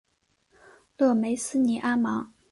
[0.97, 2.33] 勒梅斯尼阿芒。